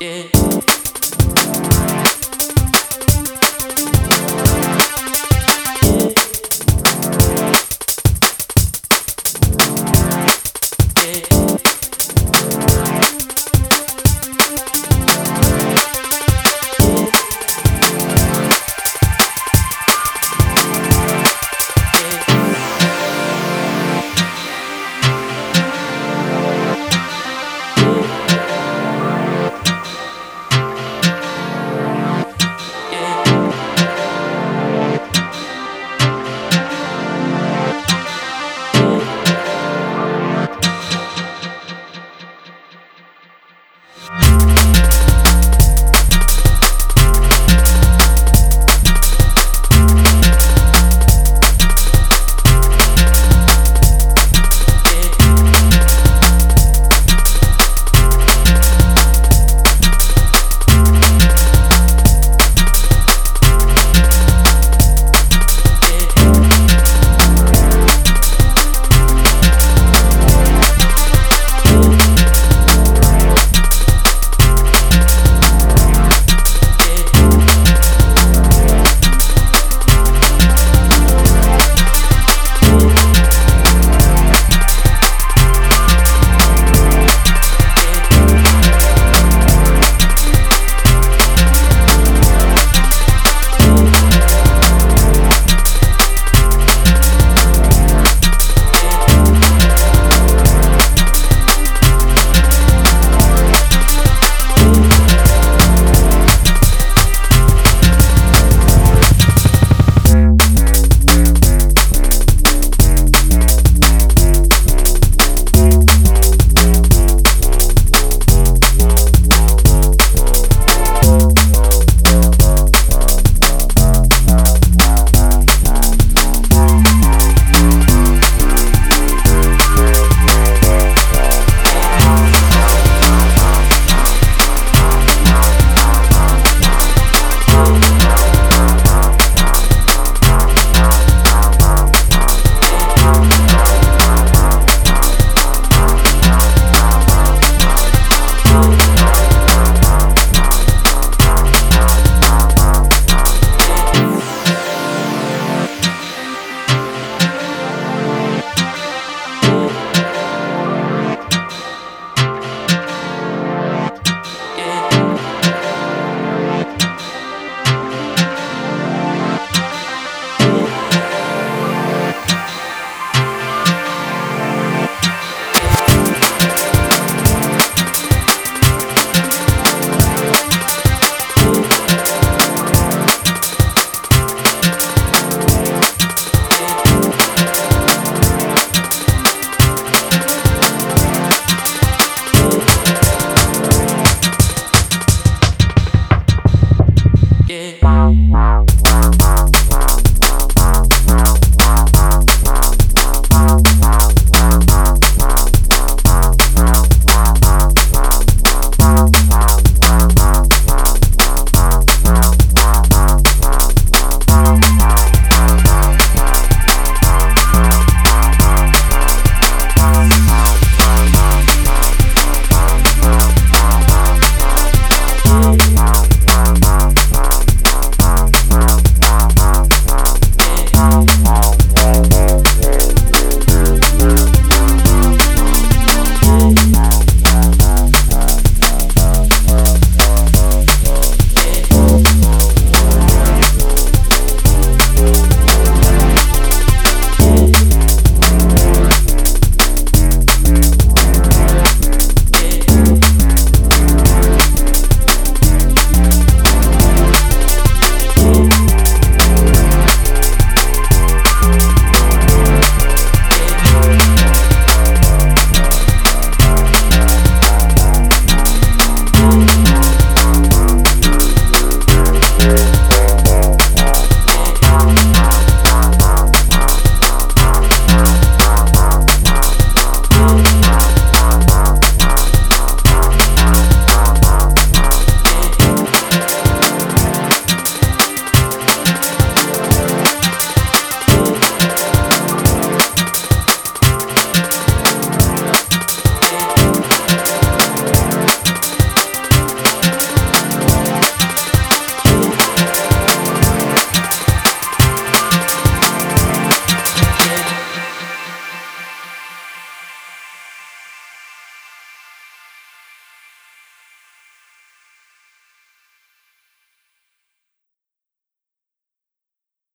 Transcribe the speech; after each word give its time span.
Yeah. 0.00 1.77